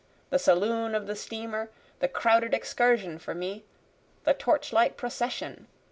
[0.31, 1.69] The saloon of the steamer!
[1.99, 3.65] the crowded excursion for me!
[4.23, 5.67] the torchlight procession!